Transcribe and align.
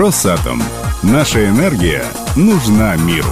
Росатом. 0.00 0.62
Наша 1.02 1.46
энергия 1.46 2.02
нужна 2.34 2.96
миру. 2.96 3.28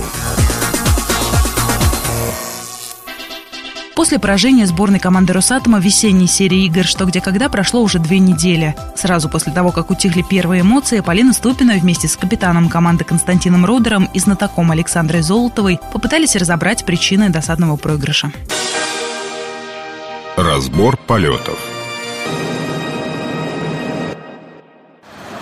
После 3.96 4.18
поражения 4.18 4.66
сборной 4.66 4.98
команды 4.98 5.32
«Росатома» 5.32 5.78
в 5.78 5.82
весенней 5.82 6.26
серии 6.26 6.66
игр 6.66 6.84
«Что, 6.84 7.06
где, 7.06 7.22
когда» 7.22 7.48
прошло 7.48 7.80
уже 7.80 7.98
две 7.98 8.18
недели. 8.18 8.76
Сразу 8.96 9.30
после 9.30 9.50
того, 9.50 9.72
как 9.72 9.90
утихли 9.90 10.20
первые 10.20 10.60
эмоции, 10.60 11.00
Полина 11.00 11.32
Ступина 11.32 11.72
вместе 11.72 12.06
с 12.06 12.18
капитаном 12.18 12.68
команды 12.68 13.02
Константином 13.02 13.64
Рудером 13.64 14.10
и 14.12 14.18
знатоком 14.18 14.70
Александрой 14.70 15.22
Золотовой 15.22 15.80
попытались 15.94 16.36
разобрать 16.36 16.84
причины 16.84 17.30
досадного 17.30 17.76
проигрыша. 17.76 18.30
Разбор 20.36 20.98
полетов. 20.98 21.77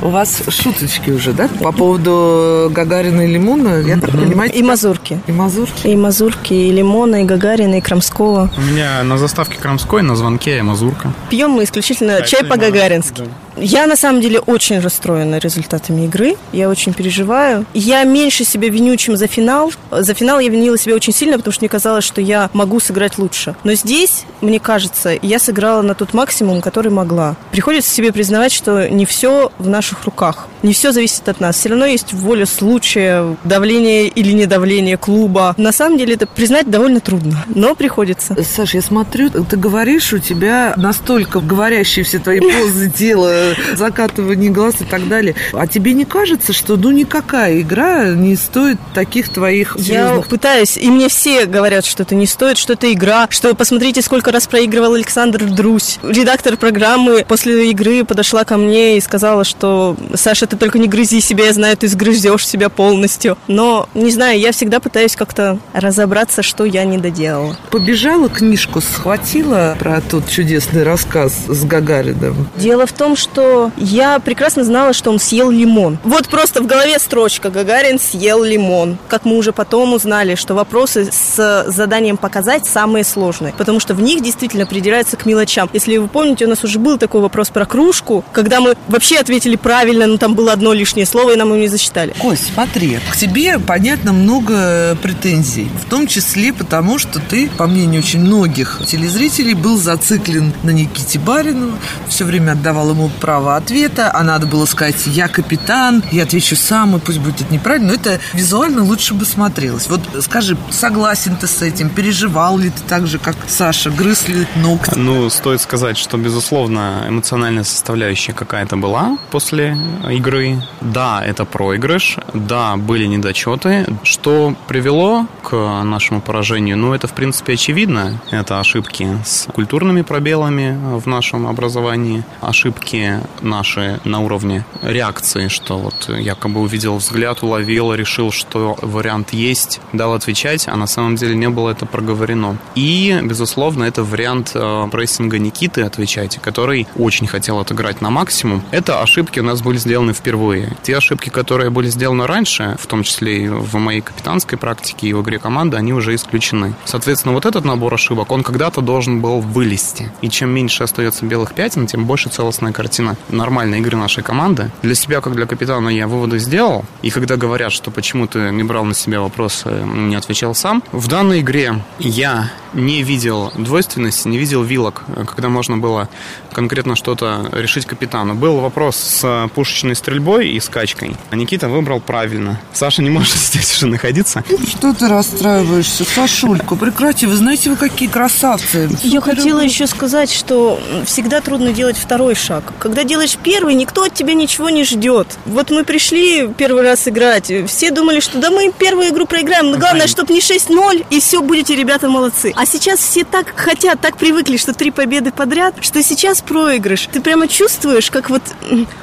У 0.01 0.11
вас 0.11 0.43
шуточки 0.49 1.11
уже, 1.11 1.33
да? 1.33 1.49
По 1.63 1.73
поводу 1.73 2.71
Гагарина 2.71 3.23
и 3.23 3.33
Лимона, 3.33 3.81
я 3.81 3.99
так 3.99 4.11
понимаю? 4.11 4.53
И 4.53 4.63
Мазурки. 4.63 5.21
И 5.27 5.33
Мазурки? 5.33 5.87
И 5.87 5.97
Мазурки, 5.97 6.53
и 6.55 6.71
Лимона, 6.71 7.23
и 7.23 7.25
Гагарина, 7.25 7.77
и 7.77 7.81
Крамского. 7.81 8.51
У 8.57 8.61
меня 8.61 9.03
на 9.05 9.19
заставке 9.19 9.59
Крамской, 9.59 10.03
на 10.03 10.17
звонке 10.17 10.63
Мазурка. 10.63 11.13
Пьем 11.31 11.53
мы 11.53 11.65
исключительно 11.65 12.23
чай 12.23 12.45
по-гагарински. 12.45 13.23
Да. 13.23 13.46
Я 13.57 13.87
на 13.87 13.97
самом 13.97 14.21
деле 14.21 14.41
очень 14.41 14.81
расстроена 14.81 15.39
результатами 15.39 16.05
игры. 16.05 16.37
Я 16.53 16.69
очень 16.69 16.93
переживаю. 16.93 17.65
Я 17.75 18.05
меньше 18.05 18.45
себя 18.45 18.69
виню, 18.69 18.97
чем 18.97 19.17
за 19.17 19.27
финал. 19.27 19.73
За 19.91 20.15
финал 20.15 20.41
я 20.41 20.49
винила 20.49 20.77
себя 20.79 20.95
очень 20.95 21.13
сильно, 21.13 21.37
потому 21.39 21.53
что 21.53 21.63
мне 21.63 21.69
казалось, 21.69 22.05
что 22.05 22.21
я 22.21 22.51
могу 22.53 22.81
сыграть 22.81 23.19
лучше. 23.19 23.55
Но 23.65 23.75
здесь, 23.75 24.25
мне 24.41 24.61
кажется, 24.61 25.17
я 25.21 25.39
сыграла 25.39 25.83
на 25.83 25.95
тот 25.95 26.13
максимум, 26.13 26.61
который 26.61 26.91
могла. 26.91 27.37
Приходится 27.51 27.93
себе 27.93 28.13
признавать, 28.13 28.53
что 28.53 28.89
не 28.91 29.07
все 29.07 29.51
в 29.59 29.69
наших 29.69 30.05
руках. 30.05 30.49
Не 30.63 30.73
все 30.73 30.93
зависит 30.93 31.29
от 31.29 31.41
нас. 31.41 31.57
Все 31.57 31.69
равно 31.71 31.87
есть 31.87 32.13
воля 32.13 32.47
случая, 32.47 33.37
давление 33.45 34.09
или 34.09 34.33
недавление 34.33 34.97
клуба. 34.97 35.55
На 35.57 35.73
самом 35.73 35.99
деле 35.99 36.15
это 36.15 36.27
признать 36.27 36.71
довольно 36.71 37.01
трудно, 37.01 37.45
но 37.55 37.75
приходится. 37.75 38.37
Саш, 38.43 38.75
я 38.75 38.83
смотрю, 38.83 39.31
ты 39.31 39.57
говоришь, 39.57 40.13
у 40.13 40.19
тебя 40.19 40.75
настолько 40.77 41.41
говорящие 41.41 42.05
все 42.05 42.19
твои 42.19 42.41
позы 42.41 42.91
тела, 42.97 43.46
закатывание 43.75 44.51
глаз 44.51 44.77
и 44.81 44.85
так 44.85 45.09
далее. 45.09 45.35
А 45.53 45.67
тебе 45.67 45.93
не 45.93 46.05
кажется, 46.05 46.53
что 46.53 46.77
ну 46.77 46.91
никакая 46.91 47.61
игра 47.61 48.09
не 48.09 48.37
стоит 48.37 48.79
таких 48.95 49.29
твоих 49.29 49.77
серьезных... 49.79 50.25
Я 50.25 50.31
пытаюсь, 50.31 50.77
и 50.77 50.91
мне 50.91 51.09
все 51.09 51.47
говорят, 51.47 51.85
что 51.85 52.03
это 52.03 52.15
не 52.15 52.27
стоит, 52.27 52.59
что 52.59 52.75
это 52.75 52.93
игра, 52.93 53.27
что 53.31 53.55
посмотрите, 53.55 54.03
сколько 54.03 54.33
раз 54.33 54.47
проигрывал 54.47 54.95
Александр 54.95 55.45
Друсь. 55.45 55.99
Редактор 56.03 56.57
программы 56.57 57.25
после 57.27 57.71
игры 57.71 58.05
подошла 58.05 58.45
ко 58.45 58.57
мне 58.57 58.97
и 58.97 59.01
сказала, 59.01 59.45
что 59.45 59.97
Саша, 60.15 60.47
ты 60.47 60.57
только 60.57 60.79
не 60.79 60.89
грызи 60.89 61.21
себя, 61.21 61.47
я 61.47 61.53
знаю, 61.53 61.77
ты 61.77 61.89
сгрызешь 61.89 62.47
себя 62.47 62.69
полностью. 62.69 63.37
Но, 63.47 63.89
не 63.95 64.11
знаю, 64.11 64.39
я 64.39 64.53
всегда 64.53 64.81
пытаюсь 64.81 65.17
как-то 65.17 65.59
разобраться, 65.73 66.43
что 66.43 66.65
я 66.65 66.85
не 66.85 66.99
доделала. 66.99 67.57
Побежала 67.71 68.29
книжку, 68.29 68.81
схватила 68.81 69.77
про 69.79 70.01
тот 70.01 70.29
чудесный 70.29 70.83
рассказ 70.83 71.35
с 71.49 71.65
Гагарином. 71.65 72.49
Дело 72.57 72.87
в 72.87 72.93
том, 72.93 73.17
что 73.17 73.36
что 73.37 73.71
я 73.77 74.19
прекрасно 74.19 74.65
знала, 74.65 74.95
что 74.95 75.11
он 75.11 75.19
съел 75.19 75.51
лимон. 75.51 75.99
Вот 76.05 76.27
просто 76.27 76.63
в 76.63 76.67
голове 76.67 76.99
строчка 76.99 77.51
«Гагарин 77.51 77.99
съел 77.99 78.43
лимон». 78.43 78.97
Как 79.09 79.27
мы 79.27 79.37
уже 79.37 79.53
потом 79.53 79.93
узнали, 79.93 80.37
что 80.37 80.55
вопросы 80.55 81.11
с 81.13 81.67
заданием 81.69 82.17
показать 82.17 82.67
самые 82.67 83.05
сложные, 83.05 83.53
потому 83.53 83.79
что 83.79 83.93
в 83.93 84.01
них 84.01 84.23
действительно 84.23 84.65
придираются 84.65 85.19
к 85.19 85.27
мелочам. 85.27 85.69
Если 85.75 85.99
вы 85.99 86.09
помните, 86.09 86.47
у 86.47 86.49
нас 86.49 86.65
уже 86.65 86.79
был 86.79 86.97
такой 86.97 87.21
вопрос 87.21 87.51
про 87.51 87.67
кружку, 87.67 88.25
когда 88.33 88.63
мы 88.63 88.75
вообще 88.89 89.19
ответили 89.19 89.57
правильно, 89.57 90.07
но 90.07 90.17
там 90.17 90.35
было 90.35 90.55
одно 90.55 90.73
лишнее 90.73 91.05
слово, 91.05 91.33
и 91.33 91.37
нам 91.37 91.49
его 91.49 91.59
не 91.59 91.69
засчитали. 91.69 92.15
Кость, 92.19 92.55
смотри, 92.55 93.01
к 93.13 93.19
тебе, 93.19 93.59
понятно, 93.59 94.15
много 94.15 94.97
претензий, 95.03 95.69
в 95.85 95.91
том 95.91 96.07
числе 96.07 96.55
потому, 96.55 96.99
что 96.99 97.21
ты, 97.21 97.51
по 97.51 97.67
мнению 97.67 98.01
очень 98.01 98.21
многих 98.21 98.81
телезрителей, 98.87 99.53
был 99.53 99.77
зациклен 99.77 100.55
на 100.63 100.71
Никите 100.71 101.19
Барину, 101.19 101.73
все 102.09 102.25
время 102.25 102.53
отдавал 102.53 102.89
ему 102.93 103.11
права 103.27 103.57
ответа, 103.57 104.13
а 104.15 104.23
надо 104.23 104.47
было 104.47 104.67
сказать 104.67 105.05
«я 105.07 105.27
капитан», 105.27 106.05
я 106.13 106.23
отвечу 106.23 106.55
сам, 106.55 106.95
и 106.95 107.01
пусть 107.01 107.19
будет 107.19 107.41
это 107.41 107.53
неправильно, 107.53 107.89
но 107.89 107.95
это 107.95 108.21
визуально 108.35 108.85
лучше 108.85 109.15
бы 109.15 109.25
смотрелось. 109.25 109.89
Вот 109.89 110.01
скажи, 110.21 110.57
согласен 110.71 111.35
ты 111.35 111.49
с 111.49 111.61
этим? 111.61 111.91
Переживал 111.91 112.57
ли 112.57 112.71
ты 112.71 112.81
так 112.87 113.09
же, 113.09 113.19
как 113.19 113.35
Саша? 113.49 113.91
Грыз 113.91 114.29
ли 114.29 114.47
ногти? 114.55 114.97
Ну, 114.97 115.29
стоит 115.29 115.61
сказать, 115.61 115.99
что, 115.99 116.17
безусловно, 116.19 117.05
эмоциональная 117.09 117.65
составляющая 117.65 118.33
какая-то 118.33 118.77
была 118.77 119.19
после 119.33 119.77
игры. 120.09 120.63
Да, 120.81 121.21
это 121.25 121.45
проигрыш, 121.45 122.19
да, 122.33 122.77
были 122.77 123.07
недочеты. 123.07 123.87
Что 124.05 124.55
привело 124.69 125.27
к 125.43 125.57
нашему 125.83 126.21
поражению? 126.21 126.77
Ну, 126.77 126.95
это, 126.95 127.09
в 127.09 127.13
принципе, 127.13 127.55
очевидно. 127.55 128.21
Это 128.31 128.61
ошибки 128.61 129.09
с 129.25 129.49
культурными 129.53 130.03
пробелами 130.03 130.79
в 130.97 131.07
нашем 131.07 131.49
образовании, 131.49 132.23
ошибки 132.41 133.16
наши 133.41 134.01
на 134.05 134.21
уровне 134.21 134.65
реакции, 134.83 135.49
что 135.49 135.79
вот 135.79 136.09
якобы 136.09 136.61
увидел 136.61 136.97
взгляд, 136.97 137.43
уловил, 137.43 137.95
решил, 137.95 138.33
что 138.33 138.77
вариант 138.83 139.33
есть, 139.33 139.81
дал 139.93 140.15
отвечать, 140.15 140.69
а 140.69 140.77
на 140.77 140.87
самом 140.87 141.17
деле 141.17 141.35
не 141.35 141.49
было 141.49 141.71
это 141.71 141.87
проговорено. 141.87 142.59
И, 142.75 143.19
безусловно, 143.23 143.85
это 143.85 144.03
вариант 144.03 144.53
э, 144.55 144.89
прессинга 144.91 145.39
Никиты 145.39 145.83
отвечать, 145.83 146.39
который 146.43 146.87
очень 146.97 147.27
хотел 147.27 147.59
отыграть 147.59 148.01
на 148.01 148.11
максимум. 148.11 148.63
Это 148.71 149.03
ошибки 149.03 149.41
у 149.41 149.45
нас 149.45 149.63
были 149.63 149.79
сделаны 149.79 150.13
впервые. 150.13 150.77
Те 150.83 150.97
ошибки, 150.97 151.29
которые 151.29 151.71
были 151.71 151.89
сделаны 151.89 152.27
раньше, 152.27 152.77
в 152.79 152.87
том 152.87 153.03
числе 153.03 153.45
и 153.45 153.49
в 153.49 153.77
моей 153.77 154.01
капитанской 154.01 154.59
практике 154.59 155.09
и 155.09 155.13
в 155.13 155.23
игре 155.23 155.39
команды, 155.39 155.77
они 155.77 155.93
уже 155.93 156.15
исключены. 156.15 156.75
Соответственно, 156.85 157.35
вот 157.35 157.47
этот 157.47 157.65
набор 157.65 157.95
ошибок, 157.95 158.33
он 158.33 158.43
когда-то 158.43 158.81
должен 158.81 159.21
был 159.21 159.41
вылезти. 159.41 160.11
И 160.21 160.29
чем 160.29 160.51
меньше 160.51 160.85
остается 160.85 161.25
белых 161.25 161.55
пятен, 161.55 161.87
тем 161.87 162.05
больше 162.05 162.29
целостная 162.29 162.73
картина 162.73 162.96
качественно 162.97 163.17
нормальной 163.29 163.79
игры 163.79 163.97
нашей 163.97 164.23
команды. 164.23 164.71
Для 164.83 164.95
себя, 164.95 165.21
как 165.21 165.35
для 165.35 165.47
капитана, 165.47 165.89
я 165.89 166.07
выводы 166.07 166.39
сделал. 166.39 166.85
И 167.03 167.11
когда 167.11 167.37
говорят, 167.37 167.73
что 167.73 167.91
почему 167.91 168.27
ты 168.27 168.51
не 168.51 168.63
брал 168.63 168.85
на 168.85 168.95
себя 168.95 169.21
вопросы, 169.21 169.69
не 169.85 170.17
отвечал 170.17 170.55
сам. 170.55 170.83
В 170.93 171.09
данной 171.09 171.41
игре 171.41 171.75
я 171.99 172.51
не 172.77 173.03
видел 173.03 173.53
двойственности, 173.57 174.29
не 174.29 174.39
видел 174.39 174.63
вилок, 174.63 175.03
когда 175.27 175.49
можно 175.49 175.79
было 175.79 176.09
конкретно 176.53 176.97
что-то 176.97 177.49
решить 177.53 177.87
капитану. 177.87 178.35
Был 178.35 178.61
вопрос 178.61 178.97
с 178.97 179.51
пушечной 179.55 179.97
стрельбой 179.97 180.51
и 180.51 180.61
скачкой, 180.61 181.17
а 181.31 181.37
Никита 181.37 181.69
выбрал 181.69 182.01
правильно. 182.01 182.61
Саша 182.73 183.03
не 183.03 183.11
может 183.11 183.35
здесь 183.37 183.77
уже 183.77 183.87
находиться. 183.87 184.45
Что 184.69 184.95
ты 184.95 185.09
расстраиваешься, 185.09 186.05
Сашулька? 186.05 186.77
Прекрати, 186.77 187.27
вы 187.27 187.37
знаете, 187.37 187.71
вы 187.71 187.77
какие 187.77 188.09
красавцы. 188.09 188.89
Я 189.03 189.21
хотела 189.21 189.61
еще 189.61 189.87
сказать, 189.87 190.31
что 190.31 190.81
всегда 191.05 191.41
трудно 191.41 191.73
делать 191.73 191.97
второй 191.97 192.35
шаг. 192.35 192.73
Когда 192.79 193.05
делаешь 193.05 193.37
первый, 193.43 193.75
никто 193.75 194.05
от 194.05 194.15
тебя 194.15 194.35
ничего 194.35 194.71
не 194.71 194.85
ждет. 194.85 195.39
Вот 195.47 195.71
мы 195.71 195.85
пришли 195.85 196.49
первый 196.49 196.83
раз 196.83 197.09
играть, 197.09 197.51
все 197.69 197.91
думали, 197.91 198.21
что 198.21 198.39
да 198.39 198.51
мы 198.51 198.73
первую 198.77 199.09
игру 199.09 199.27
проиграем, 199.27 199.71
но 199.71 199.79
главное, 199.79 200.07
чтобы 200.07 200.33
не 200.33 200.41
6-0, 200.41 201.07
и 201.11 201.21
все, 201.21 201.43
будете, 201.43 201.75
ребята, 201.75 202.09
молодцы. 202.09 202.53
А 202.55 202.66
сейчас 202.67 203.01
все 203.01 203.25
так 203.25 203.55
хотят, 203.57 204.01
так 204.01 204.17
привыкли, 204.17 204.57
что 204.57 204.75
три 204.75 204.91
победы 204.91 205.31
подряд, 205.31 205.75
что 205.81 206.03
сейчас 206.03 206.43
проигрыш. 206.43 207.09
Ты 207.13 207.21
прямо 207.21 207.49
чувствуешь, 207.49 208.11
как 208.11 208.31
вот, 208.31 208.43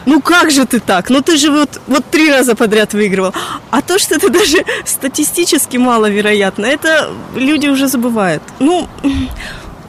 ну 0.05 0.21
как 0.21 0.51
же 0.51 0.65
ты 0.65 0.79
так? 0.79 1.09
Ну 1.09 1.21
ты 1.21 1.37
же 1.37 1.51
вот, 1.51 1.81
вот 1.87 2.05
три 2.05 2.29
раза 2.29 2.55
подряд 2.55 2.93
выигрывал. 2.93 3.33
А 3.71 3.81
то, 3.81 3.97
что 3.97 4.15
это 4.15 4.29
даже 4.39 4.63
статистически 4.85 5.77
маловероятно, 5.77 6.65
это 6.65 7.11
люди 7.35 7.67
уже 7.67 7.87
забывают. 7.87 8.43
Ну, 8.59 8.87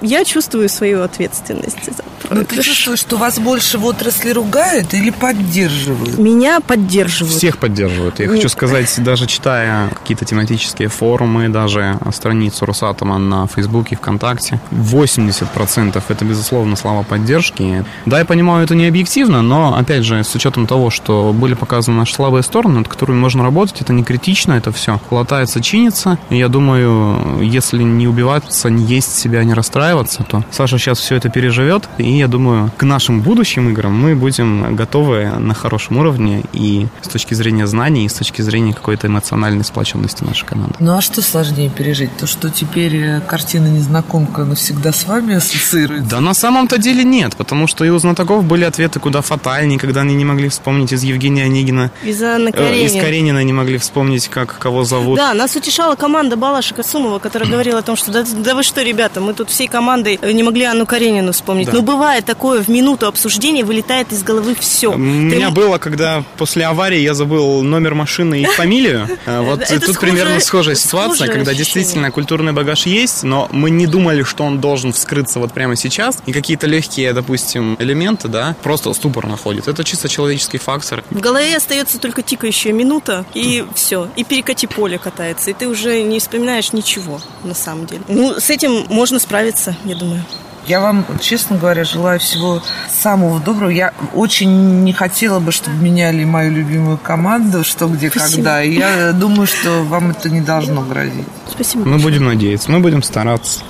я 0.01 0.25
чувствую 0.25 0.69
свою 0.69 1.03
ответственность 1.03 1.89
но 2.35 2.41
ну, 2.41 2.47
ты 2.47 2.63
чувствуешь, 2.63 3.01
что 3.01 3.17
вас 3.17 3.39
больше 3.39 3.79
в 3.79 3.85
отрасли 3.85 4.31
ругают 4.31 4.95
или 4.95 5.11
поддерживают? 5.11 6.19
Меня 6.19 6.61
поддерживают. 6.61 7.37
Всех 7.37 7.59
поддерживают. 7.59 8.19
Я 8.19 8.27
Нет. 8.27 8.37
хочу 8.37 8.49
сказать, 8.49 8.93
даже 8.99 9.27
читая 9.27 9.89
какие-то 9.91 10.25
тематические 10.25 10.89
форумы, 10.89 11.49
даже 11.49 11.99
страницу 12.13 12.67
Росатома 12.67 13.19
на 13.19 13.47
Фейсбуке, 13.47 13.97
ВКонтакте, 13.97 14.61
80% 14.71 16.03
это, 16.09 16.25
безусловно, 16.25 16.77
слова 16.77 17.03
поддержки. 17.03 17.85
Да, 18.07 18.19
я 18.19 18.25
понимаю, 18.25 18.65
это 18.65 18.75
не 18.75 18.87
объективно, 18.87 19.43
но, 19.43 19.77
опять 19.77 20.05
же, 20.05 20.25
с 20.25 20.35
учетом 20.35 20.67
того, 20.67 20.91
что 20.91 21.33
были 21.33 21.55
показаны 21.55 21.99
наши 21.99 22.15
слабые 22.15 22.43
стороны, 22.43 22.79
над 22.79 22.89
которыми 22.89 23.19
можно 23.19 23.43
работать, 23.43 23.81
это 23.81 23.93
не 23.93 24.05
критично, 24.05 24.55
это 24.55 24.73
все 24.73 25.01
латается, 25.11 25.61
чинится. 25.61 26.19
И 26.31 26.39
я 26.39 26.49
думаю, 26.49 27.43
если 27.43 27.83
не 27.83 28.07
убиваться, 28.07 28.71
не 28.71 28.85
есть 28.85 29.17
себя, 29.17 29.45
не 29.45 29.55
расстраивать, 29.55 29.75
расстраиваться, 29.75 30.25
то 30.25 30.45
Саша 30.51 30.79
сейчас 30.79 30.99
все 30.99 31.17
это 31.17 31.29
переживет, 31.29 31.89
и 31.99 32.19
я 32.25 32.29
думаю, 32.29 32.71
к 32.79 32.83
нашим 32.85 33.21
будущим 33.21 33.69
играм 33.69 33.93
мы 33.93 34.15
будем 34.15 34.75
готовы 34.77 35.27
на 35.39 35.53
хорошем 35.53 35.99
уровне 35.99 36.43
и 36.55 36.87
с 37.03 37.09
точки 37.09 37.35
зрения 37.35 37.67
знаний, 37.67 38.07
и 38.07 38.09
с 38.09 38.15
точки 38.15 38.41
зрения 38.41 38.73
какой-то 38.73 39.09
эмоциональной 39.09 39.63
сплоченности 39.63 40.25
нашей 40.25 40.47
команды. 40.47 40.77
Ну 40.79 40.97
а 40.97 41.03
что 41.03 41.21
сложнее 41.21 41.69
пережить? 41.69 42.17
То, 42.17 42.27
что 42.27 42.49
теперь 42.49 42.97
э, 42.97 43.21
картина 43.21 43.67
незнакомка 43.67 44.45
навсегда 44.45 44.91
с 44.93 45.05
вами 45.05 45.35
ассоциируется? 45.35 46.09
Да 46.09 46.21
на 46.21 46.33
самом-то 46.33 46.79
деле 46.79 47.05
нет, 47.05 47.37
потому 47.37 47.67
что 47.67 47.85
и 47.85 47.91
у 47.91 47.99
знатоков 47.99 48.43
были 48.45 48.65
ответы 48.65 49.01
куда 49.01 49.21
фатальнее, 49.21 49.79
когда 49.79 50.01
они 50.01 50.15
не 50.15 50.25
могли 50.25 50.49
вспомнить 50.49 50.93
из 50.93 51.03
Евгения 51.03 51.45
Онегина. 51.45 51.91
Из 52.03 52.23
Анны 52.23 52.53
Каренина. 52.53 52.75
Э, 52.75 52.87
из 52.87 52.93
Каренина 52.93 53.45
не 53.45 53.53
могли 53.53 53.77
вспомнить, 53.77 54.29
как 54.29 54.59
кого 54.59 54.85
зовут. 54.85 55.19
Да, 55.19 55.35
нас 55.35 55.55
утешала 55.57 55.95
команда 55.95 56.37
Балаша 56.37 56.75
Касумова, 56.75 57.19
которая 57.19 57.51
говорила 57.51 57.81
о 57.81 57.83
том, 57.83 57.97
что 57.97 58.11
да, 58.11 58.25
да 58.25 58.55
вы 58.55 58.63
что, 58.63 58.83
ребята, 58.83 59.21
мы 59.21 59.35
тут 59.35 59.51
всей 59.51 59.69
командой 59.69 60.19
не 60.33 60.43
могли 60.43 60.65
Анну 60.65 60.87
Каренину 60.87 61.33
вспомнить. 61.33 61.67
Да. 61.67 61.75
Но 61.75 61.83
бывает 61.83 62.14
такое, 62.23 62.63
в 62.63 62.69
минуту 62.69 63.07
обсуждения 63.07 63.65
вылетает 63.65 64.13
из 64.13 64.23
головы 64.23 64.55
все. 64.59 64.93
У 64.93 64.99
меня 64.99 65.51
было, 65.51 65.79
когда 65.79 66.23
после 66.39 66.65
аварии 66.67 66.99
я 67.01 67.15
забыл 67.15 67.63
номер 67.63 67.95
машины 67.95 68.43
и 68.43 68.45
фамилию. 68.45 69.09
А 69.27 69.43
Вот 69.43 69.61
Это 69.61 69.81
тут 69.81 69.97
схожая- 69.97 70.01
примерно 70.01 70.41
схожая 70.41 70.75
ситуация, 70.75 71.27
когда 71.29 71.51
ощущение. 71.53 71.65
действительно 71.65 72.11
культурный 72.11 72.53
багаж 72.53 72.87
есть, 72.87 73.23
но 73.23 73.49
мы 73.53 73.71
не 73.71 73.87
думали, 73.87 74.23
что 74.23 74.45
он 74.45 74.61
должен 74.61 74.93
вскрыться 74.93 75.39
вот 75.41 75.53
прямо 75.53 75.77
сейчас. 75.77 76.19
И 76.27 76.33
какие-то 76.33 76.67
легкие, 76.67 77.13
допустим, 77.13 77.77
элементы, 77.79 78.29
да, 78.29 78.55
просто 78.63 78.93
ступор 78.93 79.27
находит. 79.27 79.67
Это 79.69 79.83
чисто 79.85 80.09
человеческий 80.09 80.59
фактор. 80.59 81.03
В 81.11 81.21
голове 81.21 81.57
остается 81.57 81.99
только 81.99 82.23
тикающая 82.23 82.73
минута, 82.73 83.25
и 83.35 83.65
все. 83.75 84.09
И 84.17 84.25
перекати 84.25 84.67
поле 84.67 84.99
катается, 84.99 85.51
и 85.51 85.55
ты 85.55 85.69
уже 85.69 86.03
не 86.03 86.19
вспоминаешь 86.21 86.73
ничего, 86.73 87.21
на 87.43 87.55
самом 87.55 87.87
деле. 87.87 88.03
Ну, 88.09 88.35
с 88.39 88.51
этим 88.51 88.85
можно 88.89 89.19
справиться, 89.19 89.77
я 89.85 89.95
думаю. 89.95 90.25
Я 90.67 90.81
вам, 90.81 91.05
честно 91.21 91.57
говоря, 91.57 91.85
желаю 91.85 92.19
всего 92.21 92.63
самого 92.91 93.39
доброго. 93.41 93.71
Я 93.71 93.93
очень 94.15 94.83
не 94.85 94.93
хотела 94.93 95.39
бы, 95.39 95.53
чтобы 95.53 95.77
меняли 95.77 96.25
мою 96.25 96.53
любимую 96.53 96.97
команду, 96.99 97.65
что 97.65 97.87
где 97.87 98.11
Спасибо. 98.11 98.37
когда. 98.37 98.63
И 98.63 98.75
я 98.75 99.13
думаю, 99.13 99.47
что 99.47 99.83
вам 99.85 100.11
это 100.11 100.31
не 100.31 100.41
должно 100.41 100.83
грозить. 100.83 101.27
Спасибо. 101.51 101.85
Мы 101.87 101.99
будем 101.99 102.25
надеяться, 102.25 102.71
мы 102.71 102.81
будем 102.81 103.03
стараться. 103.03 103.61